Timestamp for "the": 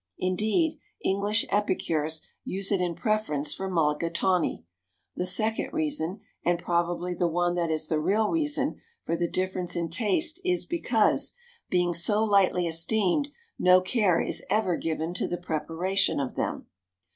5.15-5.27, 7.13-7.27, 7.85-7.99, 9.15-9.29, 15.27-15.37